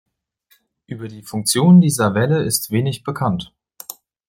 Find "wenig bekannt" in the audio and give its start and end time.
2.71-3.53